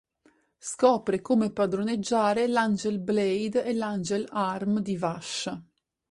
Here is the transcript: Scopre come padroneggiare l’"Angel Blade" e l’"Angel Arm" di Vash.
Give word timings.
Scopre 0.57 1.21
come 1.21 1.51
padroneggiare 1.51 2.47
l’"Angel 2.47 2.97
Blade" 2.97 3.63
e 3.63 3.71
l’"Angel 3.75 4.25
Arm" 4.31 4.79
di 4.79 4.97
Vash. 4.97 5.47